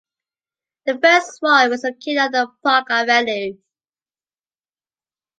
The 0.87 0.97
first 0.97 1.37
one 1.43 1.69
was 1.69 1.83
located 1.83 2.17
on 2.19 2.31
the 2.31 2.47
Parc 2.63 2.89
avenue. 2.89 3.59